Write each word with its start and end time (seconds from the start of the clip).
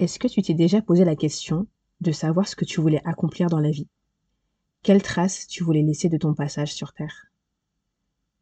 Est-ce 0.00 0.18
que 0.18 0.28
tu 0.28 0.40
t'es 0.40 0.54
déjà 0.54 0.80
posé 0.80 1.04
la 1.04 1.14
question 1.14 1.66
de 2.00 2.10
savoir 2.10 2.48
ce 2.48 2.56
que 2.56 2.64
tu 2.64 2.80
voulais 2.80 3.02
accomplir 3.04 3.50
dans 3.50 3.60
la 3.60 3.70
vie? 3.70 3.86
Quelle 4.82 5.02
trace 5.02 5.46
tu 5.46 5.62
voulais 5.62 5.82
laisser 5.82 6.08
de 6.08 6.16
ton 6.16 6.32
passage 6.32 6.72
sur 6.72 6.94
Terre? 6.94 7.26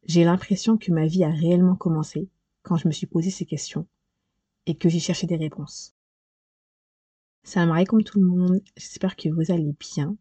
J'ai 0.05 0.23
l'impression 0.23 0.77
que 0.77 0.93
ma 0.93 1.05
vie 1.05 1.25
a 1.25 1.29
réellement 1.29 1.75
commencé 1.75 2.29
quand 2.61 2.77
je 2.77 2.87
me 2.87 2.93
suis 2.93 3.07
posé 3.07 3.29
ces 3.29 3.45
questions 3.45 3.85
et 4.67 4.75
que 4.75 4.87
j'ai 4.87 5.01
cherché 5.01 5.27
des 5.27 5.35
réponses. 5.35 5.93
Salam 7.43 7.85
comme 7.85 8.05
tout 8.05 8.21
le 8.21 8.27
monde, 8.27 8.61
j'espère 8.77 9.17
que 9.17 9.27
vous 9.27 9.51
allez 9.51 9.75
bien. 9.77 10.15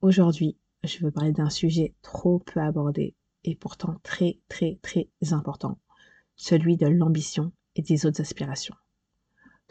Aujourd'hui, 0.00 0.56
je 0.82 1.04
veux 1.04 1.10
parler 1.10 1.32
d'un 1.32 1.50
sujet 1.50 1.94
trop 2.00 2.38
peu 2.38 2.60
abordé 2.60 3.14
et 3.44 3.54
pourtant 3.54 3.96
très 4.02 4.38
très 4.48 4.78
très 4.80 5.10
important, 5.30 5.78
celui 6.36 6.78
de 6.78 6.86
l'ambition 6.86 7.52
et 7.76 7.82
des 7.82 8.06
autres 8.06 8.22
aspirations. 8.22 8.76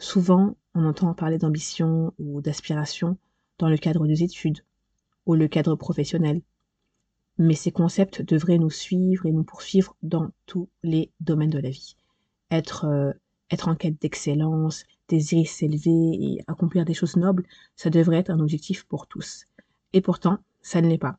Souvent, 0.00 0.56
on 0.74 0.84
entend 0.84 1.12
parler 1.12 1.38
d'ambition 1.38 2.14
ou 2.18 2.40
d'aspiration 2.40 3.18
dans 3.58 3.68
le 3.68 3.76
cadre 3.76 4.06
des 4.06 4.22
études 4.22 4.64
ou 5.26 5.34
le 5.34 5.48
cadre 5.48 5.74
professionnel. 5.74 6.40
Mais 7.36 7.54
ces 7.54 7.72
concepts 7.72 8.22
devraient 8.22 8.58
nous 8.58 8.70
suivre 8.70 9.26
et 9.26 9.32
nous 9.32 9.42
poursuivre 9.42 9.96
dans 10.02 10.30
tous 10.46 10.68
les 10.84 11.10
domaines 11.20 11.50
de 11.50 11.58
la 11.58 11.70
vie. 11.70 11.96
Être, 12.52 12.84
euh, 12.84 13.12
en 13.64 13.74
quête 13.74 14.00
d'excellence, 14.00 14.84
désirer 15.08 15.44
s'élever 15.44 15.90
et 15.90 16.44
accomplir 16.46 16.84
des 16.84 16.94
choses 16.94 17.16
nobles, 17.16 17.44
ça 17.74 17.90
devrait 17.90 18.18
être 18.18 18.30
un 18.30 18.40
objectif 18.40 18.84
pour 18.84 19.08
tous. 19.08 19.46
Et 19.92 20.00
pourtant, 20.00 20.38
ça 20.62 20.80
ne 20.80 20.88
l'est 20.88 20.98
pas. 20.98 21.18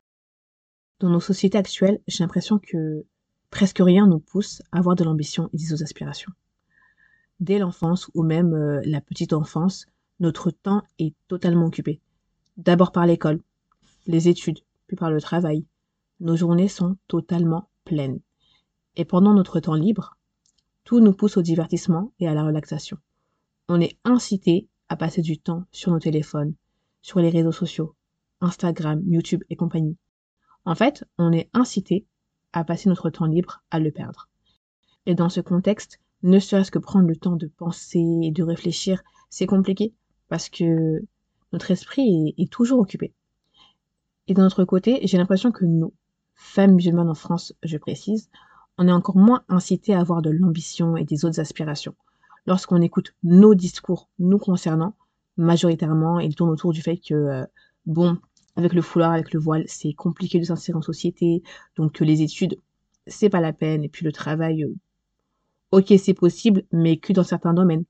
Dans 1.00 1.10
nos 1.10 1.20
sociétés 1.20 1.58
actuelles, 1.58 2.00
j'ai 2.06 2.24
l'impression 2.24 2.58
que 2.58 3.04
presque 3.50 3.80
rien 3.80 4.06
nous 4.06 4.20
pousse 4.20 4.62
à 4.72 4.78
avoir 4.78 4.96
de 4.96 5.04
l'ambition 5.04 5.50
et 5.52 5.58
des 5.58 5.82
aspirations 5.82 6.32
dès 7.40 7.58
l'enfance 7.58 8.10
ou 8.14 8.22
même 8.22 8.54
euh, 8.54 8.80
la 8.84 9.00
petite 9.00 9.32
enfance, 9.32 9.86
notre 10.20 10.50
temps 10.50 10.82
est 10.98 11.14
totalement 11.28 11.66
occupé. 11.66 12.00
D'abord 12.56 12.92
par 12.92 13.06
l'école, 13.06 13.40
les 14.06 14.28
études, 14.28 14.60
puis 14.86 14.96
par 14.96 15.10
le 15.10 15.20
travail. 15.20 15.64
Nos 16.20 16.36
journées 16.36 16.68
sont 16.68 16.96
totalement 17.08 17.70
pleines. 17.84 18.20
Et 18.96 19.04
pendant 19.04 19.32
notre 19.32 19.60
temps 19.60 19.74
libre, 19.74 20.16
tout 20.84 21.00
nous 21.00 21.12
pousse 21.12 21.36
au 21.36 21.42
divertissement 21.42 22.12
et 22.18 22.28
à 22.28 22.34
la 22.34 22.44
relaxation. 22.44 22.98
On 23.68 23.80
est 23.80 23.96
incité 24.04 24.68
à 24.88 24.96
passer 24.96 25.22
du 25.22 25.38
temps 25.38 25.64
sur 25.70 25.92
nos 25.92 26.00
téléphones, 26.00 26.54
sur 27.00 27.20
les 27.20 27.30
réseaux 27.30 27.52
sociaux, 27.52 27.94
Instagram, 28.40 29.02
YouTube 29.06 29.44
et 29.48 29.56
compagnie. 29.56 29.96
En 30.64 30.74
fait, 30.74 31.04
on 31.16 31.32
est 31.32 31.48
incité 31.54 32.06
à 32.52 32.64
passer 32.64 32.88
notre 32.88 33.08
temps 33.10 33.26
libre 33.26 33.62
à 33.70 33.78
le 33.78 33.90
perdre. 33.90 34.28
Et 35.06 35.14
dans 35.14 35.28
ce 35.28 35.40
contexte, 35.40 36.00
ne 36.22 36.38
serait-ce 36.38 36.70
que 36.70 36.78
prendre 36.78 37.08
le 37.08 37.16
temps 37.16 37.36
de 37.36 37.46
penser 37.46 38.04
et 38.22 38.30
de 38.30 38.42
réfléchir, 38.42 39.02
c'est 39.28 39.46
compliqué 39.46 39.94
parce 40.28 40.48
que 40.48 41.00
notre 41.52 41.70
esprit 41.70 42.34
est, 42.38 42.50
toujours 42.50 42.80
occupé. 42.80 43.12
Et 44.28 44.34
d'un 44.34 44.46
autre 44.46 44.64
côté, 44.64 45.00
j'ai 45.04 45.18
l'impression 45.18 45.50
que 45.50 45.64
nous, 45.64 45.92
femmes 46.34 46.74
musulmanes 46.74 47.08
en 47.08 47.14
France, 47.14 47.52
je 47.62 47.76
précise, 47.78 48.30
on 48.78 48.86
est 48.86 48.92
encore 48.92 49.16
moins 49.16 49.42
incité 49.48 49.94
à 49.94 50.00
avoir 50.00 50.22
de 50.22 50.30
l'ambition 50.30 50.96
et 50.96 51.04
des 51.04 51.24
autres 51.24 51.40
aspirations. 51.40 51.94
Lorsqu'on 52.46 52.80
écoute 52.80 53.14
nos 53.22 53.54
discours 53.54 54.08
nous 54.18 54.38
concernant, 54.38 54.94
majoritairement, 55.36 56.20
ils 56.20 56.34
tournent 56.34 56.50
autour 56.50 56.72
du 56.72 56.82
fait 56.82 56.96
que, 56.96 57.14
euh, 57.14 57.46
bon, 57.86 58.18
avec 58.56 58.72
le 58.72 58.82
foulard, 58.82 59.12
avec 59.12 59.32
le 59.32 59.40
voile, 59.40 59.64
c'est 59.66 59.92
compliqué 59.92 60.38
de 60.38 60.44
s'insérer 60.44 60.78
en 60.78 60.82
société, 60.82 61.42
donc 61.76 61.92
que 61.92 62.04
les 62.04 62.22
études, 62.22 62.58
c'est 63.06 63.30
pas 63.30 63.40
la 63.40 63.52
peine, 63.52 63.84
et 63.84 63.88
puis 63.88 64.04
le 64.04 64.12
travail, 64.12 64.64
euh, 64.64 64.74
Ok, 65.72 65.92
c'est 65.98 66.14
possible, 66.14 66.64
mais 66.72 66.96
que 66.96 67.12
dans 67.12 67.22
certains 67.22 67.54
domaines. 67.54 67.84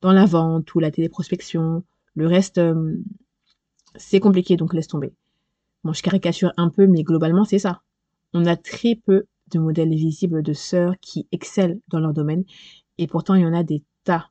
Dans 0.00 0.12
la 0.12 0.26
vente 0.26 0.74
ou 0.74 0.80
la 0.80 0.90
téléprospection. 0.90 1.84
Le 2.14 2.26
reste, 2.26 2.58
euh, 2.58 2.96
c'est 3.94 4.20
compliqué, 4.20 4.56
donc 4.56 4.74
laisse 4.74 4.88
tomber. 4.88 5.12
Bon, 5.84 5.92
je 5.92 6.02
caricature 6.02 6.52
un 6.56 6.70
peu, 6.70 6.86
mais 6.86 7.02
globalement, 7.02 7.44
c'est 7.44 7.58
ça. 7.58 7.82
On 8.34 8.46
a 8.46 8.56
très 8.56 8.96
peu 8.96 9.26
de 9.52 9.58
modèles 9.58 9.94
visibles 9.94 10.42
de 10.42 10.52
sœurs 10.52 10.94
qui 11.00 11.26
excellent 11.32 11.78
dans 11.88 12.00
leur 12.00 12.12
domaine, 12.12 12.44
et 12.98 13.06
pourtant, 13.06 13.34
il 13.34 13.42
y 13.42 13.46
en 13.46 13.54
a 13.54 13.62
des 13.62 13.82
tas. 14.04 14.30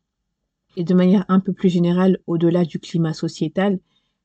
Et 0.75 0.83
de 0.83 0.93
manière 0.93 1.25
un 1.29 1.39
peu 1.39 1.53
plus 1.53 1.69
générale, 1.69 2.19
au-delà 2.27 2.65
du 2.65 2.79
climat 2.79 3.13
sociétal, 3.13 3.79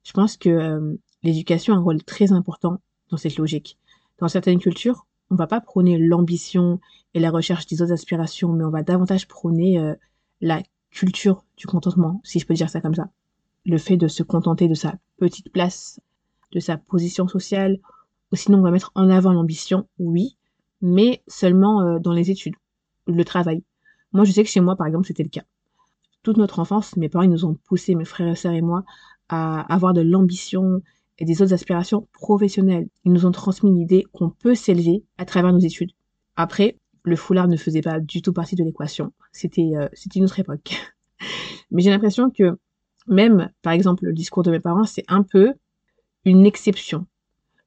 je 0.04 0.12
pense 0.12 0.36
que 0.36 0.50
euh, 0.50 0.94
l'éducation 1.22 1.74
a 1.74 1.76
un 1.78 1.80
rôle 1.80 2.02
très 2.02 2.32
important 2.32 2.80
dans 3.10 3.16
cette 3.16 3.38
logique. 3.38 3.78
Dans 4.18 4.28
certaines 4.28 4.58
cultures, 4.58 5.06
on 5.34 5.36
va 5.36 5.48
pas 5.48 5.60
prôner 5.60 5.98
l'ambition 5.98 6.80
et 7.12 7.20
la 7.20 7.30
recherche 7.30 7.66
des 7.66 7.82
autres 7.82 7.92
aspirations, 7.92 8.52
mais 8.52 8.64
on 8.64 8.70
va 8.70 8.84
davantage 8.84 9.26
prôner 9.26 9.80
euh, 9.80 9.94
la 10.40 10.62
culture 10.90 11.44
du 11.56 11.66
contentement, 11.66 12.20
si 12.22 12.38
je 12.38 12.46
peux 12.46 12.54
dire 12.54 12.70
ça 12.70 12.80
comme 12.80 12.94
ça. 12.94 13.10
Le 13.66 13.76
fait 13.78 13.96
de 13.96 14.06
se 14.06 14.22
contenter 14.22 14.68
de 14.68 14.74
sa 14.74 14.94
petite 15.16 15.52
place, 15.52 16.00
de 16.52 16.60
sa 16.60 16.76
position 16.76 17.26
sociale, 17.26 17.80
ou 18.30 18.36
sinon 18.36 18.58
on 18.58 18.62
va 18.62 18.70
mettre 18.70 18.92
en 18.94 19.10
avant 19.10 19.32
l'ambition, 19.32 19.88
oui, 19.98 20.36
mais 20.80 21.22
seulement 21.26 21.82
euh, 21.82 21.98
dans 21.98 22.12
les 22.12 22.30
études, 22.30 22.54
le 23.08 23.24
travail. 23.24 23.64
Moi, 24.12 24.24
je 24.24 24.30
sais 24.30 24.44
que 24.44 24.50
chez 24.50 24.60
moi, 24.60 24.76
par 24.76 24.86
exemple, 24.86 25.08
c'était 25.08 25.24
le 25.24 25.30
cas. 25.30 25.42
Toute 26.22 26.36
notre 26.36 26.60
enfance, 26.60 26.96
mes 26.96 27.08
parents 27.08 27.26
nous 27.26 27.44
ont 27.44 27.54
poussé, 27.54 27.96
mes 27.96 28.04
frères 28.04 28.28
et 28.28 28.36
sœurs 28.36 28.52
et 28.52 28.62
moi, 28.62 28.84
à 29.28 29.62
avoir 29.62 29.94
de 29.94 30.00
l'ambition, 30.00 30.80
et 31.18 31.24
des 31.24 31.42
autres 31.42 31.54
aspirations 31.54 32.08
professionnelles. 32.12 32.88
Ils 33.04 33.12
nous 33.12 33.26
ont 33.26 33.32
transmis 33.32 33.72
l'idée 33.72 34.04
qu'on 34.12 34.30
peut 34.30 34.54
s'élever 34.54 35.04
à 35.18 35.24
travers 35.24 35.52
nos 35.52 35.58
études. 35.60 35.92
Après, 36.36 36.78
le 37.04 37.16
foulard 37.16 37.48
ne 37.48 37.56
faisait 37.56 37.82
pas 37.82 38.00
du 38.00 38.22
tout 38.22 38.32
partie 38.32 38.56
de 38.56 38.64
l'équation. 38.64 39.12
C'était 39.32 39.72
euh, 39.76 39.88
une 40.14 40.24
autre 40.24 40.40
époque. 40.40 40.74
Mais 41.70 41.82
j'ai 41.82 41.90
l'impression 41.90 42.30
que 42.30 42.58
même, 43.06 43.50
par 43.62 43.72
exemple, 43.72 44.04
le 44.04 44.12
discours 44.12 44.42
de 44.42 44.50
mes 44.50 44.60
parents, 44.60 44.84
c'est 44.84 45.04
un 45.08 45.22
peu 45.22 45.52
une 46.24 46.46
exception. 46.46 47.06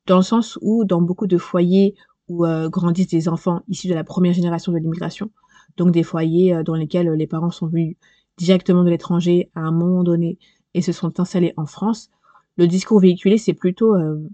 Dans 0.08 0.18
le 0.18 0.24
sens 0.24 0.58
où, 0.62 0.86
dans 0.86 1.02
beaucoup 1.02 1.28
de 1.28 1.38
foyers 1.38 1.96
où 2.28 2.46
euh, 2.46 2.70
grandissent 2.70 3.08
des 3.08 3.30
enfants 3.30 3.62
issus 3.68 3.88
de 3.88 3.94
la 3.94 4.04
première 4.04 4.34
génération 4.34 4.72
de 4.72 4.78
l'immigration, 4.78 5.30
donc 5.78 5.92
des 5.92 6.04
foyers 6.04 6.54
euh, 6.54 6.64
dans 6.64 6.76
lesquels 6.76 7.10
les 7.10 7.28
parents 7.28 7.52
sont 7.52 7.68
venus 7.68 7.96
directement 8.38 8.84
de 8.84 8.90
l'étranger 8.90 9.50
à 9.56 9.62
un 9.62 9.72
moment 9.72 10.04
donné 10.04 10.38
et 10.74 10.82
se 10.82 10.92
sont 10.92 11.20
installés 11.20 11.54
en 11.58 11.66
France, 11.66 12.10
le 12.58 12.68
discours 12.68 13.00
véhiculé, 13.00 13.38
c'est 13.38 13.54
plutôt 13.54 13.96
euh, 13.96 14.28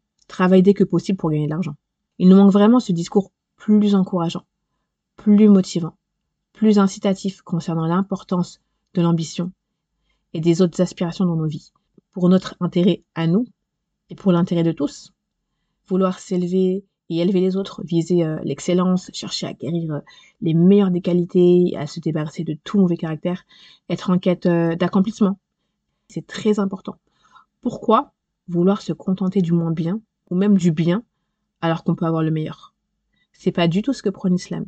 dès 0.62 0.74
que 0.74 0.84
possible 0.84 1.18
pour 1.18 1.30
gagner 1.30 1.46
de 1.46 1.52
l'argent. 1.52 1.76
Il 2.18 2.30
nous 2.30 2.38
manque 2.38 2.52
vraiment 2.52 2.80
ce 2.80 2.92
discours 2.92 3.32
plus 3.58 3.96
encourageant, 3.96 4.46
plus 5.16 5.50
motivant, 5.50 5.96
plus 6.54 6.80
incitatif 6.80 7.42
concernant 7.42 7.86
l'importance 7.86 8.62
de 8.94 9.02
l'ambition 9.02 9.52
et 10.34 10.40
des 10.40 10.62
autres 10.62 10.82
aspirations 10.82 11.26
dans 11.26 11.36
nos 11.36 11.48
vies, 11.48 11.72
pour 12.12 12.30
notre 12.30 12.56
intérêt 12.60 13.04
à 13.14 13.28
nous 13.28 13.46
et 14.10 14.16
pour 14.16 14.32
l'intérêt 14.32 14.64
de 14.64 14.72
tous. 14.72 15.14
Vouloir 15.88 16.20
s'élever 16.20 16.86
et 17.10 17.18
élever 17.18 17.42
les 17.42 17.58
autres, 17.58 17.84
viser 17.84 18.24
euh, 18.24 18.40
l'excellence, 18.44 19.12
chercher 19.14 19.48
à 19.48 19.54
guérir 19.54 19.92
euh, 19.92 20.00
les 20.42 20.54
meilleures 20.54 20.92
des 20.92 21.02
qualités, 21.02 21.74
à 21.78 21.88
se 21.88 22.00
débarrasser 22.00 22.44
de 22.44 22.58
tout 22.64 22.80
mauvais 22.80 22.98
caractère, 22.98 23.44
être 23.90 24.10
en 24.10 24.18
quête 24.18 24.48
d'accomplissement. 24.48 25.38
C'est 26.08 26.26
très 26.26 26.60
important. 26.60 26.96
Pourquoi? 27.62 28.13
vouloir 28.49 28.83
se 28.83 28.93
contenter 28.93 29.43
du 29.43 29.53
moins 29.53 29.73
bien, 29.73 30.01
ou 30.31 30.35
même 30.35 30.57
du 30.57 30.73
bien, 30.73 31.03
alors 31.61 31.85
qu'on 31.85 31.95
peut 31.95 32.07
avoir 32.07 32.23
le 32.23 32.31
meilleur 32.31 32.75
C'est 33.33 33.53
pas 33.53 33.69
du 33.69 33.83
tout 33.83 33.93
ce 33.93 34.03
que 34.03 34.11
prône 34.11 34.33
l'islam. 34.33 34.67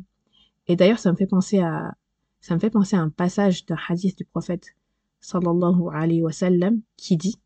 Et 0.67 0.75
d'ailleurs, 0.75 0.99
ça 0.99 1.11
me 1.11 1.17
fait 1.17 1.27
penser 1.27 1.59
à, 1.59 1.95
ça 2.39 2.55
me 2.55 2.59
fait 2.59 2.69
penser 2.69 2.95
à 2.95 3.01
un 3.01 3.09
passage 3.09 3.65
d'un 3.65 3.77
hadith 3.87 4.17
du 4.17 4.25
prophète, 4.25 4.75
sallallahu 5.19 5.89
alayhi 5.93 6.21
wa 6.21 6.31
sallam, 6.31 6.81
qui 6.97 7.17
dit, 7.17 7.39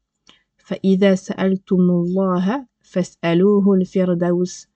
فَإِذَا 0.57 1.15
سَأَلْتُمُ 1.15 1.89
اللَّهَ 1.89 2.65
فَاسْأَلُوهُ 2.81 3.75
الْفِرْدَوْسِ 3.75 4.67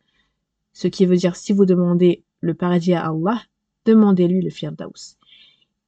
Ce 0.74 0.88
qui 0.88 1.06
veut 1.06 1.18
dire, 1.18 1.36
si 1.36 1.52
vous 1.52 1.66
demandez 1.66 2.24
le 2.42 2.54
paradis 2.54 2.94
à 2.94 3.08
Allah, 3.08 3.42
demandez-lui 3.86 4.42
le 4.42 4.50
firdaus. 4.50 5.18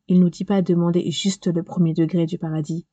Il 0.07 0.19
nous 0.19 0.29
dit 0.29 0.44
pas 0.44 0.61
demander 0.61 1.09
juste 1.11 1.47
le 1.47 1.63
premier 1.63 1.94
degré 1.94 2.25
du 2.25 2.38
paradis, 2.38 2.85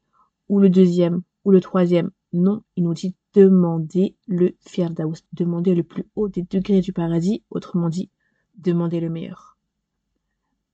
ou 0.48 0.60
le 0.60 0.68
deuxième, 0.68 1.22
ou 1.44 1.50
le 1.50 1.60
troisième. 1.60 2.10
non, 2.33 2.63
il 2.75 2.83
nous 2.83 2.95
dit 2.95 3.15
demander 3.35 4.15
le 4.27 4.55
Firdaus, 4.59 5.23
demander 5.33 5.75
le 5.75 5.83
plus 5.83 6.05
haut 6.15 6.29
des 6.29 6.41
degrés 6.41 6.81
du 6.81 6.91
paradis, 6.91 7.43
autrement 7.51 7.89
dit, 7.89 8.09
demander 8.57 8.99
le 8.99 9.11
meilleur. 9.11 9.57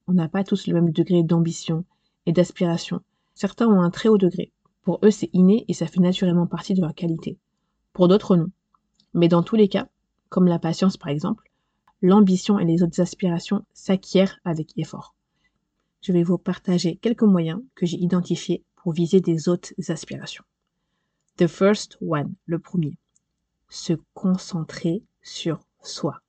On 0.07 0.13
n'a 0.13 0.29
pas 0.29 0.45
tous 0.45 0.67
le 0.67 0.73
même 0.73 0.91
degré 0.91 1.21
d'ambition 1.21 1.83
et 2.25 2.31
d'aspiration. 2.31 3.01
Certains 3.35 3.67
ont 3.67 3.81
un 3.81 3.89
très 3.89 4.07
haut 4.07 4.17
degré. 4.17 4.53
Pour 4.83 4.99
eux, 5.03 5.11
c'est 5.11 5.29
inné 5.33 5.65
et 5.67 5.73
ça 5.73 5.85
fait 5.85 5.99
naturellement 5.99 6.47
partie 6.47 6.73
de 6.73 6.81
leur 6.81 6.95
qualité. 6.95 7.37
Pour 7.91 8.07
d'autres, 8.07 8.37
non. 8.37 8.49
Mais 9.13 9.27
dans 9.27 9.43
tous 9.43 9.57
les 9.57 9.67
cas, 9.67 9.89
comme 10.29 10.47
la 10.47 10.59
patience 10.59 10.95
par 10.95 11.09
exemple, 11.09 11.51
l'ambition 12.01 12.57
et 12.57 12.65
les 12.65 12.83
autres 12.83 13.01
aspirations 13.01 13.65
s'acquièrent 13.73 14.39
avec 14.45 14.77
effort. 14.77 15.13
Je 16.01 16.13
vais 16.13 16.23
vous 16.23 16.37
partager 16.37 16.95
quelques 16.95 17.23
moyens 17.23 17.61
que 17.75 17.85
j'ai 17.85 17.97
identifiés 17.97 18.63
pour 18.77 18.93
viser 18.93 19.19
des 19.19 19.49
autres 19.49 19.73
aspirations. 19.89 20.45
The 21.39 21.47
first 21.47 21.97
one, 22.01 22.33
le 22.47 22.59
premier. 22.59 22.97
Se 23.69 23.93
concentrer 24.13 25.03
sur 25.21 25.61
soi. 25.81 26.19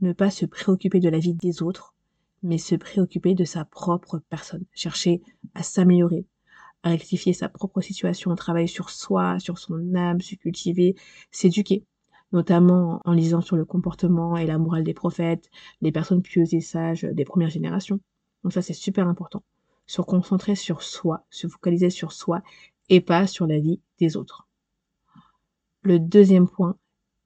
Ne 0.00 0.12
pas 0.12 0.28
se 0.28 0.44
préoccuper 0.44 0.98
de 0.98 1.08
la 1.08 1.20
vie 1.20 1.34
des 1.34 1.62
autres, 1.62 1.94
mais 2.42 2.58
se 2.58 2.74
préoccuper 2.74 3.36
de 3.36 3.44
sa 3.44 3.64
propre 3.64 4.20
personne. 4.28 4.64
Chercher 4.74 5.22
à 5.54 5.62
s'améliorer, 5.62 6.26
à 6.82 6.88
rectifier 6.88 7.32
sa 7.32 7.48
propre 7.48 7.80
situation, 7.80 8.34
travailler 8.34 8.66
sur 8.66 8.90
soi, 8.90 9.38
sur 9.38 9.56
son 9.56 9.94
âme, 9.94 10.20
se 10.20 10.34
cultiver, 10.34 10.96
s'éduquer, 11.30 11.84
notamment 12.32 13.00
en 13.04 13.12
lisant 13.12 13.42
sur 13.42 13.54
le 13.54 13.64
comportement 13.64 14.36
et 14.36 14.46
la 14.46 14.58
morale 14.58 14.82
des 14.82 14.94
prophètes, 14.94 15.48
les 15.80 15.92
personnes 15.92 16.22
pieuses 16.22 16.54
et 16.54 16.60
sages 16.60 17.04
des 17.04 17.24
premières 17.24 17.50
générations. 17.50 18.00
Donc 18.42 18.52
ça, 18.52 18.62
c'est 18.62 18.72
super 18.72 19.06
important. 19.06 19.44
Se 19.86 20.02
concentrer 20.02 20.56
sur 20.56 20.82
soi, 20.82 21.24
se 21.30 21.46
focaliser 21.46 21.90
sur 21.90 22.10
soi 22.10 22.42
et 22.90 23.00
pas 23.00 23.26
sur 23.26 23.46
la 23.46 23.58
vie 23.58 23.80
des 23.98 24.16
autres. 24.16 24.46
Le 25.82 25.98
deuxième 25.98 26.48
point, 26.48 26.76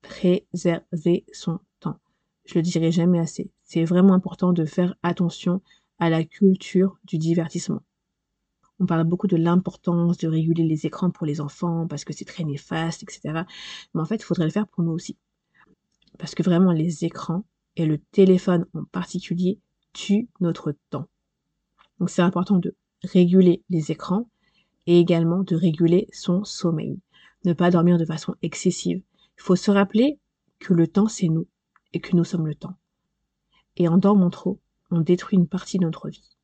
préserver 0.03 1.25
son 1.33 1.59
temps. 1.81 1.99
Je 2.45 2.55
le 2.55 2.63
dirai 2.63 2.93
jamais 2.93 3.19
assez. 3.19 3.51
C'est 3.63 3.85
vraiment 3.85 4.15
important 4.15 4.53
de 4.53 4.65
faire 4.65 4.95
attention 5.03 5.63
à 5.99 6.11
la 6.11 6.23
culture 6.23 6.99
du 7.05 7.19
divertissement. 7.19 7.83
On 8.79 8.87
parle 8.87 9.05
beaucoup 9.05 9.27
de 9.27 9.37
l'importance 9.37 10.19
de 10.19 10.29
réguler 10.29 10.65
les 10.65 10.87
écrans 10.87 11.11
pour 11.11 11.27
les 11.27 11.41
enfants 11.41 11.87
parce 11.89 12.05
que 12.05 12.13
c'est 12.13 12.25
très 12.25 12.45
néfaste, 12.45 13.03
etc. 13.03 13.45
Mais 13.95 14.01
en 14.01 14.05
fait, 14.05 14.17
il 14.17 14.25
faudrait 14.25 14.45
le 14.45 14.51
faire 14.51 14.69
pour 14.69 14.85
nous 14.85 14.93
aussi. 14.93 15.17
Parce 16.19 16.35
que 16.35 16.43
vraiment, 16.43 16.73
les 16.73 17.05
écrans 17.05 17.45
et 17.77 17.87
le 17.87 17.99
téléphone 17.99 18.67
en 18.75 18.85
particulier 18.85 19.59
tuent 19.93 20.29
notre 20.41 20.75
temps. 20.91 21.09
Donc 21.99 22.11
c'est 22.11 22.23
important 22.23 22.59
de 22.59 22.75
réguler 23.03 23.63
les 23.71 23.91
écrans 23.93 24.29
et 24.87 24.99
également 24.99 25.43
de 25.43 25.57
réguler 25.57 26.09
son 26.13 26.45
sommeil. 26.45 26.99
Ne 27.45 27.53
pas 27.53 27.71
dormir 27.71 27.99
de 27.99 28.05
façon 28.05 28.35
excessive. 28.43 29.03
Il 29.39 29.43
faut 29.43 29.57
se 29.57 29.71
rappeler 29.71 30.19
que 30.59 30.75
le 30.75 30.87
temps, 30.87 31.09
c'est 31.09 31.29
nous 31.29 31.47
et 31.93 32.01
que 32.01 32.17
nous 32.17 32.25
sommes 32.25 32.47
le 32.47 32.55
temps. 32.55 32.77
Et 33.77 33.89
en 33.89 33.99
dormant 33.99 34.31
trop, 34.31 34.61
on 34.91 35.01
détruit 35.01 35.39
une 35.39 35.49
partie 35.49 35.79
de 35.79 35.85
notre 35.85 36.09
vie. 36.09 36.37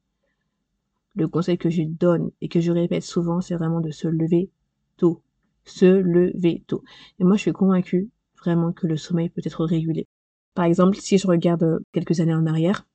Le 1.15 1.29
conseil 1.29 1.59
que 1.59 1.71
je 1.71 1.83
donne 1.83 2.31
et 2.41 2.49
que 2.49 2.61
je 2.61 2.73
répète 2.73 3.03
souvent, 3.03 3.41
c'est 3.41 3.57
vraiment 3.57 3.81
de 3.81 3.91
se 3.91 4.09
lever 4.09 4.51
tôt. 4.97 5.23
Se 5.65 5.87
lever 5.87 6.63
tôt. 6.67 6.83
Et 7.19 7.25
moi, 7.25 7.37
je 7.37 7.43
suis 7.43 7.53
convaincue 7.53 8.11
vraiment 8.41 8.73
que 8.73 8.87
le 8.87 8.97
sommeil 8.97 9.29
peut 9.29 9.43
être 9.45 9.65
régulé. 9.65 10.07
Par 10.55 10.65
exemple, 10.65 10.97
si 10.97 11.19
je 11.19 11.27
regarde 11.27 11.81
quelques 11.93 12.21
années 12.21 12.35
en 12.35 12.47
arrière, 12.47 12.87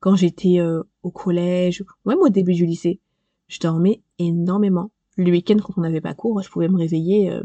quand 0.00 0.16
j'étais 0.16 0.60
euh, 0.60 0.82
au 1.02 1.10
collège, 1.10 1.84
même 2.04 2.18
au 2.18 2.28
début 2.28 2.54
du 2.54 2.66
lycée, 2.66 3.00
je 3.50 3.58
dormais 3.58 4.00
énormément. 4.18 4.90
Le 5.16 5.30
week-end, 5.30 5.56
quand 5.62 5.74
on 5.76 5.80
n'avait 5.82 6.00
pas 6.00 6.14
cours, 6.14 6.40
je 6.40 6.48
pouvais 6.48 6.68
me 6.68 6.78
réveiller 6.78 7.30
euh, 7.30 7.42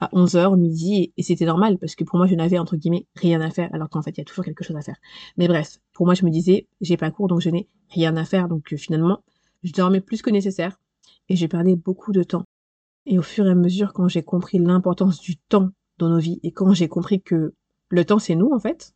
à 0.00 0.08
11h, 0.12 0.56
midi, 0.56 1.12
et 1.16 1.22
c'était 1.22 1.44
normal, 1.44 1.76
parce 1.78 1.96
que 1.96 2.04
pour 2.04 2.16
moi, 2.16 2.26
je 2.26 2.36
n'avais, 2.36 2.58
entre 2.58 2.76
guillemets, 2.76 3.06
rien 3.16 3.40
à 3.40 3.50
faire, 3.50 3.68
alors 3.74 3.90
qu'en 3.90 4.00
fait, 4.00 4.12
il 4.12 4.18
y 4.18 4.20
a 4.20 4.24
toujours 4.24 4.44
quelque 4.44 4.64
chose 4.64 4.76
à 4.76 4.80
faire. 4.80 4.96
Mais 5.36 5.48
bref, 5.48 5.80
pour 5.92 6.06
moi, 6.06 6.14
je 6.14 6.24
me 6.24 6.30
disais, 6.30 6.68
j'ai 6.80 6.96
pas 6.96 7.10
cours, 7.10 7.26
donc 7.26 7.40
je 7.40 7.50
n'ai 7.50 7.68
rien 7.90 8.16
à 8.16 8.24
faire, 8.24 8.48
donc 8.48 8.72
euh, 8.72 8.76
finalement, 8.76 9.22
je 9.64 9.72
dormais 9.72 10.00
plus 10.00 10.22
que 10.22 10.30
nécessaire, 10.30 10.78
et 11.28 11.36
j'ai 11.36 11.48
perdu 11.48 11.74
beaucoup 11.74 12.12
de 12.12 12.22
temps. 12.22 12.44
Et 13.04 13.18
au 13.18 13.22
fur 13.22 13.46
et 13.46 13.50
à 13.50 13.54
mesure, 13.56 13.92
quand 13.92 14.08
j'ai 14.08 14.22
compris 14.22 14.58
l'importance 14.58 15.20
du 15.20 15.36
temps 15.36 15.70
dans 15.98 16.08
nos 16.08 16.20
vies, 16.20 16.38
et 16.44 16.52
quand 16.52 16.72
j'ai 16.74 16.88
compris 16.88 17.20
que 17.20 17.54
le 17.88 18.04
temps, 18.04 18.20
c'est 18.20 18.36
nous, 18.36 18.50
en 18.52 18.60
fait, 18.60 18.94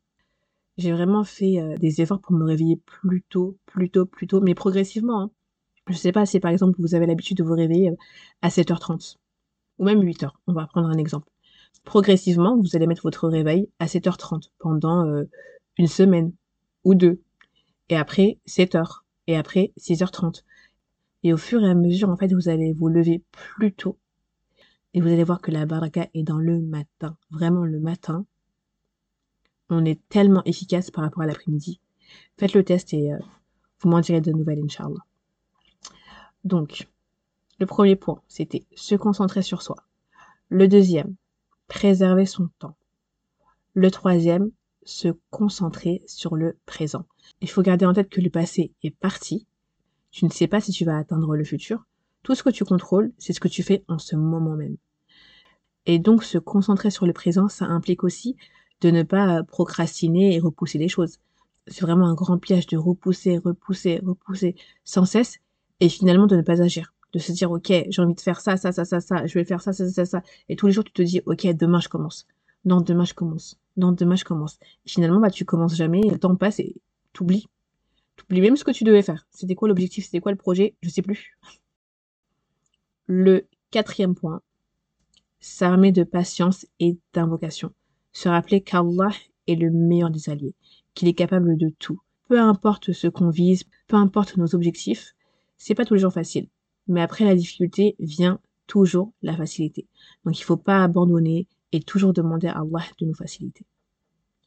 j'ai 0.76 0.92
vraiment 0.92 1.24
fait 1.24 1.60
euh, 1.60 1.76
des 1.78 2.00
efforts 2.00 2.20
pour 2.20 2.32
me 2.36 2.44
réveiller 2.44 2.76
plus 2.76 3.22
tôt, 3.28 3.58
plus 3.66 3.90
tôt, 3.90 4.06
plus 4.06 4.28
tôt, 4.28 4.40
mais 4.40 4.54
progressivement. 4.54 5.22
Hein. 5.22 5.30
Je 5.88 5.96
sais 5.96 6.12
pas 6.12 6.26
si 6.26 6.38
par 6.38 6.50
exemple 6.50 6.76
vous 6.78 6.94
avez 6.94 7.06
l'habitude 7.06 7.38
de 7.38 7.42
vous 7.42 7.54
réveiller 7.54 7.90
euh, 7.90 7.96
à 8.42 8.48
7h30 8.48 9.16
ou 9.78 9.84
même 9.84 10.02
8h. 10.02 10.30
On 10.46 10.52
va 10.52 10.66
prendre 10.66 10.88
un 10.88 10.98
exemple. 10.98 11.28
Progressivement, 11.84 12.56
vous 12.58 12.76
allez 12.76 12.86
mettre 12.86 13.02
votre 13.02 13.28
réveil 13.28 13.70
à 13.78 13.86
7h30 13.86 14.50
pendant 14.58 15.06
euh, 15.06 15.24
une 15.78 15.86
semaine 15.86 16.32
ou 16.84 16.94
deux. 16.94 17.22
Et 17.88 17.96
après 17.96 18.38
7h. 18.46 19.00
Et 19.26 19.36
après 19.36 19.72
6h30. 19.78 20.42
Et 21.22 21.32
au 21.32 21.36
fur 21.36 21.64
et 21.64 21.70
à 21.70 21.74
mesure, 21.74 22.10
en 22.10 22.16
fait, 22.16 22.32
vous 22.32 22.48
allez 22.48 22.72
vous 22.72 22.88
lever 22.88 23.22
plus 23.30 23.72
tôt. 23.72 23.98
Et 24.94 25.00
vous 25.00 25.08
allez 25.08 25.24
voir 25.24 25.40
que 25.40 25.50
la 25.50 25.66
baraka 25.66 26.08
est 26.14 26.22
dans 26.22 26.38
le 26.38 26.60
matin. 26.60 27.16
Vraiment 27.30 27.64
le 27.64 27.80
matin. 27.80 28.26
On 29.70 29.84
est 29.84 30.00
tellement 30.08 30.42
efficace 30.44 30.90
par 30.90 31.04
rapport 31.04 31.22
à 31.22 31.26
l'après-midi. 31.26 31.80
Faites 32.38 32.54
le 32.54 32.64
test 32.64 32.94
et 32.94 33.12
euh, 33.12 33.18
vous 33.80 33.90
m'en 33.90 34.00
direz 34.00 34.20
de 34.20 34.32
nouvelles, 34.32 34.62
Inch'Allah. 34.62 35.07
Donc, 36.48 36.88
le 37.58 37.66
premier 37.66 37.94
point, 37.94 38.22
c'était 38.26 38.64
se 38.74 38.94
concentrer 38.94 39.42
sur 39.42 39.60
soi. 39.60 39.76
Le 40.48 40.66
deuxième, 40.66 41.14
préserver 41.66 42.24
son 42.24 42.48
temps. 42.58 42.74
Le 43.74 43.90
troisième, 43.90 44.50
se 44.82 45.08
concentrer 45.28 46.02
sur 46.06 46.36
le 46.36 46.56
présent. 46.64 47.04
Il 47.42 47.50
faut 47.50 47.60
garder 47.60 47.84
en 47.84 47.92
tête 47.92 48.08
que 48.08 48.22
le 48.22 48.30
passé 48.30 48.72
est 48.82 48.96
parti. 48.96 49.46
Tu 50.10 50.24
ne 50.24 50.30
sais 50.30 50.46
pas 50.46 50.62
si 50.62 50.72
tu 50.72 50.86
vas 50.86 50.96
atteindre 50.96 51.36
le 51.36 51.44
futur. 51.44 51.84
Tout 52.22 52.34
ce 52.34 52.42
que 52.42 52.48
tu 52.48 52.64
contrôles, 52.64 53.12
c'est 53.18 53.34
ce 53.34 53.40
que 53.40 53.48
tu 53.48 53.62
fais 53.62 53.84
en 53.86 53.98
ce 53.98 54.16
moment 54.16 54.56
même. 54.56 54.78
Et 55.84 55.98
donc, 55.98 56.24
se 56.24 56.38
concentrer 56.38 56.90
sur 56.90 57.04
le 57.04 57.12
présent, 57.12 57.48
ça 57.48 57.66
implique 57.66 58.04
aussi 58.04 58.36
de 58.80 58.90
ne 58.90 59.02
pas 59.02 59.42
procrastiner 59.42 60.34
et 60.34 60.40
repousser 60.40 60.78
les 60.78 60.88
choses. 60.88 61.18
C'est 61.66 61.82
vraiment 61.82 62.06
un 62.06 62.14
grand 62.14 62.38
piège 62.38 62.66
de 62.68 62.78
repousser, 62.78 63.36
repousser, 63.36 64.00
repousser 64.02 64.56
sans 64.84 65.04
cesse 65.04 65.40
et 65.80 65.88
finalement 65.88 66.26
de 66.26 66.36
ne 66.36 66.42
pas 66.42 66.62
agir. 66.62 66.94
De 67.12 67.18
se 67.18 67.32
dire 67.32 67.50
ok 67.50 67.72
j'ai 67.88 68.02
envie 68.02 68.14
de 68.14 68.20
faire 68.20 68.40
ça 68.40 68.56
ça 68.56 68.70
ça 68.72 68.84
ça 68.84 69.00
ça 69.00 69.26
je 69.26 69.34
vais 69.34 69.44
faire 69.44 69.62
ça 69.62 69.72
ça 69.72 69.88
ça 69.88 70.04
ça. 70.04 70.22
Et 70.48 70.56
tous 70.56 70.66
les 70.66 70.72
jours 70.72 70.84
tu 70.84 70.92
te 70.92 71.02
dis 71.02 71.22
ok 71.26 71.46
demain 71.54 71.80
je 71.80 71.88
commence. 71.88 72.26
Non 72.64 72.80
demain 72.80 73.04
je 73.04 73.14
commence. 73.14 73.58
Non 73.76 73.92
demain 73.92 74.16
je 74.16 74.24
commence. 74.24 74.58
Et 74.84 74.90
finalement 74.90 75.20
bah 75.20 75.30
tu 75.30 75.44
commences 75.44 75.74
jamais 75.74 76.02
le 76.02 76.18
temps 76.18 76.36
passe 76.36 76.60
et 76.60 76.76
t'oublies. 77.12 77.46
T'oublies 78.16 78.40
même 78.40 78.56
ce 78.56 78.64
que 78.64 78.72
tu 78.72 78.84
devais 78.84 79.02
faire. 79.02 79.26
C'était 79.30 79.54
quoi 79.54 79.68
l'objectif? 79.68 80.04
C'était 80.04 80.20
quoi 80.20 80.32
le 80.32 80.38
projet? 80.38 80.74
Je 80.82 80.90
sais 80.90 81.02
plus. 81.02 81.38
Le 83.06 83.46
quatrième 83.70 84.14
point 84.14 84.42
s'armer 85.40 85.92
de 85.92 86.02
patience 86.02 86.66
et 86.80 86.98
d'invocation. 87.14 87.72
Se 88.12 88.28
rappeler 88.28 88.60
qu'Allah 88.60 89.12
est 89.46 89.54
le 89.54 89.70
meilleur 89.70 90.10
des 90.10 90.28
alliés 90.28 90.54
qu'il 90.94 91.08
est 91.08 91.14
capable 91.14 91.56
de 91.56 91.70
tout. 91.78 92.00
Peu 92.28 92.40
importe 92.40 92.92
ce 92.92 93.06
qu'on 93.06 93.30
vise 93.30 93.64
peu 93.86 93.96
importe 93.96 94.36
nos 94.36 94.54
objectifs 94.54 95.14
c'est 95.58 95.74
pas 95.74 95.84
tous 95.84 95.94
les 95.94 96.00
jours 96.00 96.12
facile 96.12 96.48
mais 96.88 97.02
après 97.02 97.24
la 97.24 97.36
difficulté 97.36 97.94
vient 98.00 98.40
toujours 98.66 99.12
la 99.22 99.36
facilité. 99.36 99.86
Donc 100.24 100.38
il 100.38 100.42
faut 100.42 100.56
pas 100.56 100.82
abandonner 100.82 101.46
et 101.72 101.80
toujours 101.80 102.12
demander 102.12 102.48
à 102.48 102.58
Allah 102.60 102.84
de 102.98 103.06
nous 103.06 103.14
faciliter. 103.14 103.66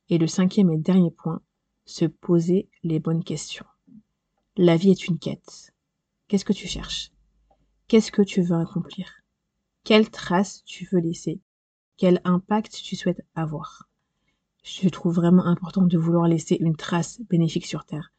Et 0.09 0.17
le 0.17 0.27
cinquième 0.27 0.71
et 0.71 0.77
dernier 0.77 1.11
point, 1.11 1.41
se 1.85 2.05
poser 2.05 2.67
les 2.83 2.99
bonnes 2.99 3.23
questions. 3.23 3.65
La 4.57 4.75
vie 4.75 4.91
est 4.91 5.07
une 5.07 5.19
quête. 5.19 5.73
Qu'est-ce 6.27 6.45
que 6.45 6.53
tu 6.53 6.67
cherches? 6.67 7.11
Qu'est-ce 7.87 8.11
que 8.11 8.21
tu 8.21 8.41
veux 8.41 8.57
accomplir? 8.57 9.21
Quelle 9.83 10.09
trace 10.09 10.63
tu 10.65 10.87
veux 10.91 10.99
laisser? 10.99 11.39
Quel 11.97 12.21
impact 12.23 12.81
tu 12.83 12.95
souhaites 12.95 13.25
avoir? 13.35 13.89
Je 14.63 14.89
trouve 14.89 15.15
vraiment 15.15 15.45
important 15.45 15.83
de 15.83 15.97
vouloir 15.97 16.27
laisser 16.27 16.57
une 16.59 16.75
trace 16.75 17.19
bénéfique 17.29 17.65
sur 17.65 17.85
Terre, 17.85 18.11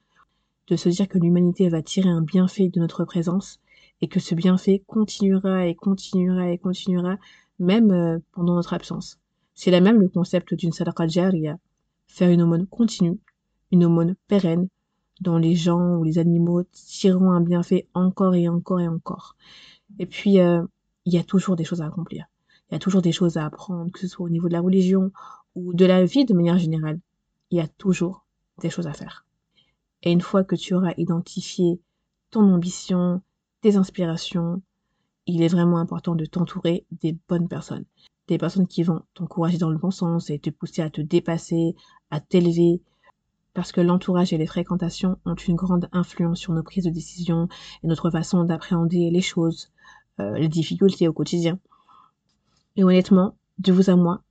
de 0.68 0.76
se 0.76 0.88
dire 0.88 1.08
que 1.08 1.18
l'humanité 1.18 1.68
va 1.68 1.82
tirer 1.82 2.08
un 2.08 2.22
bienfait 2.22 2.68
de 2.68 2.80
notre 2.80 3.04
présence 3.04 3.60
et 4.00 4.08
que 4.08 4.20
ce 4.20 4.34
bienfait 4.34 4.82
continuera 4.86 5.66
et 5.66 5.74
continuera 5.74 6.50
et 6.50 6.58
continuera 6.58 7.16
même 7.58 7.90
euh, 7.90 8.18
pendant 8.32 8.54
notre 8.54 8.74
absence. 8.74 9.18
C'est 9.54 9.70
là 9.70 9.80
même 9.80 10.00
le 10.00 10.08
concept 10.08 10.54
d'une 10.54 10.72
sadaqa 10.72 11.06
jariya, 11.06 11.58
faire 12.06 12.30
une 12.30 12.42
aumône 12.42 12.66
continue, 12.66 13.18
une 13.70 13.84
aumône 13.84 14.16
pérenne, 14.28 14.68
dont 15.20 15.36
les 15.36 15.54
gens 15.54 15.96
ou 15.96 16.04
les 16.04 16.18
animaux 16.18 16.64
tireront 16.72 17.30
un 17.30 17.40
bienfait 17.40 17.86
encore 17.94 18.34
et 18.34 18.48
encore 18.48 18.80
et 18.80 18.88
encore. 18.88 19.36
Et 19.98 20.06
puis, 20.06 20.40
euh, 20.40 20.62
il 21.04 21.14
y 21.14 21.18
a 21.18 21.22
toujours 21.22 21.56
des 21.56 21.64
choses 21.64 21.82
à 21.82 21.86
accomplir. 21.86 22.26
Il 22.70 22.74
y 22.74 22.76
a 22.76 22.80
toujours 22.80 23.02
des 23.02 23.12
choses 23.12 23.36
à 23.36 23.44
apprendre, 23.44 23.92
que 23.92 24.00
ce 24.00 24.08
soit 24.08 24.26
au 24.26 24.30
niveau 24.30 24.48
de 24.48 24.54
la 24.54 24.60
religion 24.60 25.12
ou 25.54 25.74
de 25.74 25.84
la 25.84 26.04
vie 26.04 26.24
de 26.24 26.34
manière 26.34 26.58
générale. 26.58 26.98
Il 27.50 27.58
y 27.58 27.60
a 27.60 27.68
toujours 27.68 28.24
des 28.60 28.70
choses 28.70 28.86
à 28.86 28.92
faire. 28.92 29.26
Et 30.02 30.12
une 30.12 30.20
fois 30.20 30.44
que 30.44 30.56
tu 30.56 30.74
auras 30.74 30.94
identifié 30.96 31.80
ton 32.30 32.52
ambition, 32.52 33.22
tes 33.60 33.76
inspirations, 33.76 34.62
il 35.26 35.42
est 35.42 35.48
vraiment 35.48 35.78
important 35.78 36.14
de 36.14 36.24
t'entourer 36.24 36.84
des 36.90 37.16
bonnes 37.28 37.48
personnes. 37.48 37.84
Des 38.28 38.38
personnes 38.38 38.66
qui 38.66 38.82
vont 38.82 39.02
t'encourager 39.14 39.58
dans 39.58 39.70
le 39.70 39.78
bon 39.78 39.90
sens 39.90 40.30
et 40.30 40.38
te 40.38 40.50
pousser 40.50 40.82
à 40.82 40.90
te 40.90 41.00
dépasser, 41.00 41.76
à 42.10 42.20
t'élever. 42.20 42.80
Parce 43.54 43.70
que 43.70 43.80
l'entourage 43.80 44.32
et 44.32 44.38
les 44.38 44.46
fréquentations 44.46 45.18
ont 45.24 45.34
une 45.34 45.56
grande 45.56 45.88
influence 45.92 46.40
sur 46.40 46.52
nos 46.52 46.62
prises 46.62 46.84
de 46.84 46.90
décision 46.90 47.48
et 47.82 47.86
notre 47.86 48.10
façon 48.10 48.44
d'appréhender 48.44 49.10
les 49.10 49.20
choses, 49.20 49.70
euh, 50.18 50.38
les 50.38 50.48
difficultés 50.48 51.06
au 51.06 51.12
quotidien. 51.12 51.58
Et 52.76 52.84
honnêtement, 52.84 53.36
de 53.58 53.72
vous 53.72 53.90
à 53.90 53.96
moi, 53.96 54.22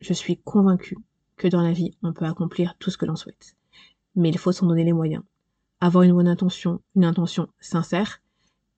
je 0.00 0.12
suis 0.12 0.38
convaincue 0.38 0.96
que 1.36 1.48
dans 1.48 1.62
la 1.62 1.72
vie, 1.72 1.90
on 2.02 2.12
peut 2.12 2.24
accomplir 2.24 2.76
tout 2.78 2.90
ce 2.90 2.96
que 2.96 3.06
l'on 3.06 3.16
souhaite. 3.16 3.57
Mais 4.14 4.30
il 4.30 4.38
faut 4.38 4.52
s'en 4.52 4.66
donner 4.66 4.84
les 4.84 4.92
moyens. 4.92 5.22
Avoir 5.80 6.02
une 6.02 6.12
bonne 6.12 6.28
intention, 6.28 6.80
une 6.96 7.04
intention 7.04 7.48
sincère, 7.60 8.20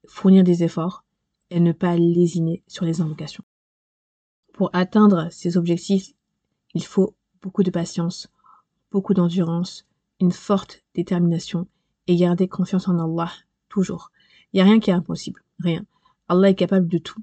fournir 0.06 0.44
des 0.44 0.62
efforts 0.62 1.04
et 1.50 1.60
ne 1.60 1.72
pas 1.72 1.96
lésiner 1.96 2.62
sur 2.66 2.84
les 2.84 3.00
invocations. 3.00 3.44
Pour 4.52 4.70
atteindre 4.72 5.28
ces 5.30 5.56
objectifs, 5.56 6.12
il 6.74 6.84
faut 6.84 7.14
beaucoup 7.42 7.62
de 7.62 7.70
patience, 7.70 8.28
beaucoup 8.90 9.14
d'endurance, 9.14 9.86
une 10.20 10.32
forte 10.32 10.84
détermination 10.94 11.66
et 12.06 12.16
garder 12.16 12.48
confiance 12.48 12.88
en 12.88 12.98
Allah 12.98 13.32
toujours. 13.68 14.10
Il 14.52 14.56
n'y 14.56 14.60
a 14.60 14.64
rien 14.64 14.80
qui 14.80 14.90
est 14.90 14.94
impossible, 14.94 15.42
rien. 15.58 15.84
Allah 16.28 16.50
est 16.50 16.54
capable 16.54 16.88
de 16.88 16.98
tout. 16.98 17.22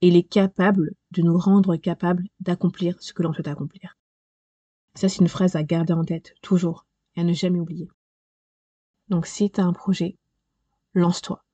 Et 0.00 0.08
il 0.08 0.16
est 0.16 0.22
capable 0.22 0.92
de 1.10 1.22
nous 1.22 1.36
rendre 1.36 1.76
capables 1.76 2.24
d'accomplir 2.40 2.96
ce 3.00 3.12
que 3.12 3.22
l'on 3.22 3.32
souhaite 3.32 3.48
accomplir. 3.48 3.96
Ça, 4.94 5.08
c'est 5.08 5.20
une 5.20 5.28
phrase 5.28 5.56
à 5.56 5.62
garder 5.62 5.92
en 5.92 6.04
tête, 6.04 6.34
toujours, 6.40 6.86
à 7.18 7.24
ne 7.24 7.32
jamais 7.32 7.58
oublier. 7.58 7.88
Donc, 9.08 9.26
si 9.26 9.50
tu 9.50 9.60
as 9.60 9.64
un 9.64 9.72
projet, 9.72 10.16
lance-toi. 10.94 11.44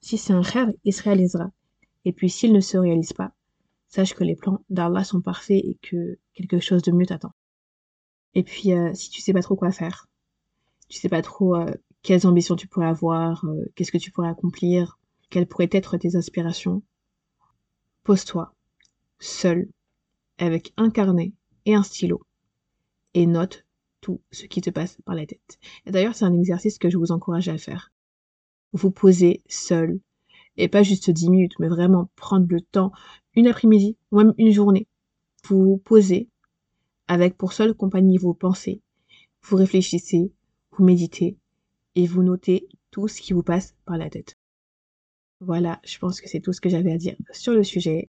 Si 0.00 0.18
c'est 0.18 0.32
un 0.32 0.42
rêve, 0.42 0.72
il 0.84 0.92
se 0.92 1.02
réalisera. 1.02 1.50
Et 2.04 2.12
puis, 2.12 2.28
s'il 2.28 2.52
ne 2.52 2.60
se 2.60 2.76
réalise 2.76 3.12
pas, 3.12 3.32
sache 3.88 4.14
que 4.14 4.24
les 4.24 4.36
plans 4.36 4.64
d'Allah 4.68 5.04
sont 5.04 5.20
parfaits 5.20 5.64
et 5.64 5.78
que 5.82 6.18
quelque 6.34 6.58
chose 6.58 6.82
de 6.82 6.92
mieux 6.92 7.06
t'attend. 7.06 7.32
Et 8.34 8.42
puis, 8.42 8.72
euh, 8.72 8.92
si 8.94 9.10
tu 9.10 9.20
sais 9.20 9.32
pas 9.32 9.42
trop 9.42 9.56
quoi 9.56 9.70
faire, 9.70 10.08
tu 10.88 10.98
sais 10.98 11.08
pas 11.08 11.22
trop 11.22 11.56
euh, 11.56 11.72
quelles 12.02 12.26
ambitions 12.26 12.56
tu 12.56 12.68
pourrais 12.68 12.86
avoir, 12.86 13.44
euh, 13.44 13.64
qu'est-ce 13.74 13.92
que 13.92 13.98
tu 13.98 14.10
pourrais 14.10 14.28
accomplir, 14.28 14.98
quelles 15.30 15.46
pourraient 15.46 15.70
être 15.70 15.96
tes 15.98 16.16
inspirations, 16.16 16.82
pose-toi, 18.02 18.54
seul, 19.18 19.68
avec 20.38 20.72
un 20.76 20.90
carnet 20.90 21.32
et 21.64 21.74
un 21.74 21.82
stylo, 21.82 22.22
et 23.14 23.26
note 23.26 23.65
tout 24.00 24.20
ce 24.30 24.46
qui 24.46 24.60
te 24.60 24.70
passe 24.70 24.98
par 25.04 25.14
la 25.14 25.26
tête. 25.26 25.58
Et 25.86 25.90
d'ailleurs, 25.90 26.14
c'est 26.14 26.24
un 26.24 26.34
exercice 26.34 26.78
que 26.78 26.90
je 26.90 26.98
vous 26.98 27.12
encourage 27.12 27.48
à 27.48 27.58
faire. 27.58 27.92
Vous 28.72 28.90
posez 28.90 29.42
seul, 29.48 30.00
et 30.56 30.68
pas 30.68 30.82
juste 30.82 31.10
10 31.10 31.30
minutes, 31.30 31.58
mais 31.58 31.68
vraiment 31.68 32.10
prendre 32.16 32.46
le 32.48 32.60
temps, 32.60 32.92
une 33.34 33.46
après-midi 33.46 33.96
ou 34.10 34.18
même 34.18 34.34
une 34.38 34.52
journée, 34.52 34.86
vous 35.48 35.62
vous 35.62 35.78
posez 35.78 36.28
avec 37.08 37.36
pour 37.36 37.52
seule 37.52 37.74
compagnie 37.74 38.18
vos 38.18 38.34
pensées, 38.34 38.80
vous 39.42 39.56
réfléchissez, 39.56 40.32
vous 40.72 40.84
méditez 40.84 41.36
et 41.94 42.06
vous 42.06 42.22
notez 42.22 42.68
tout 42.90 43.08
ce 43.08 43.20
qui 43.20 43.32
vous 43.32 43.42
passe 43.42 43.74
par 43.84 43.96
la 43.96 44.10
tête. 44.10 44.36
Voilà, 45.40 45.80
je 45.84 45.98
pense 45.98 46.20
que 46.20 46.28
c'est 46.28 46.40
tout 46.40 46.52
ce 46.52 46.60
que 46.60 46.68
j'avais 46.68 46.92
à 46.92 46.96
dire 46.96 47.16
sur 47.32 47.52
le 47.52 47.62
sujet. 47.62 48.08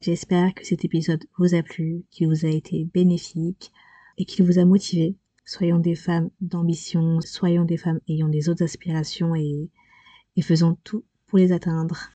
J'espère 0.00 0.54
que 0.54 0.66
cet 0.66 0.84
épisode 0.84 1.24
vous 1.38 1.54
a 1.54 1.62
plu, 1.62 2.04
qu'il 2.10 2.28
vous 2.28 2.44
a 2.44 2.48
été 2.48 2.86
bénéfique 2.86 3.70
et 4.18 4.24
qu'il 4.24 4.44
vous 4.44 4.58
a 4.58 4.64
motivé. 4.64 5.16
Soyons 5.44 5.78
des 5.78 5.94
femmes 5.94 6.30
d'ambition, 6.40 7.20
soyons 7.20 7.64
des 7.64 7.76
femmes 7.76 8.00
ayant 8.08 8.28
des 8.28 8.48
autres 8.48 8.64
aspirations 8.64 9.34
et, 9.34 9.70
et 10.36 10.42
faisons 10.42 10.76
tout 10.84 11.04
pour 11.26 11.38
les 11.38 11.52
atteindre. 11.52 12.10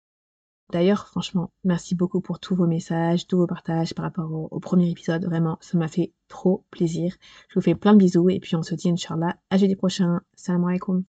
D'ailleurs, 0.73 1.07
franchement, 1.07 1.53
merci 1.63 1.95
beaucoup 1.95 2.21
pour 2.21 2.41
tous 2.41 2.57
vos 2.57 2.67
messages, 2.67 3.27
tous 3.27 3.37
vos 3.39 3.47
partages 3.47 3.95
par 3.95 4.05
rapport 4.05 4.49
au, 4.51 4.61
premier 4.61 4.91
épisode. 4.91 5.25
Vraiment, 5.25 5.59
ça 5.61 5.79
m'a 5.79 5.89
fait 5.89 6.13
trop 6.29 6.65
plaisir. 6.71 7.15
Je 7.49 7.55
vous 7.55 7.61
fais 7.61 7.75
plein 7.75 7.93
de 7.93 7.99
bisous 7.99 8.31
et 8.31 8.41
puis 8.41 8.57
on 8.57 8.63
se 8.63 8.75
dit, 8.75 8.91
Inch'Allah, 8.91 9.37
à 9.51 9.57
jeudi 9.57 9.77
prochain. 9.77 10.21
Salam 10.35 10.65
alaikum. 10.65 11.05